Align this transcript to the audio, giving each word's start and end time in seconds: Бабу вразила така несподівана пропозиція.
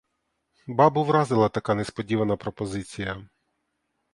Бабу 0.67 1.03
вразила 1.03 1.49
така 1.49 1.75
несподівана 1.75 2.35
пропозиція. 2.37 3.29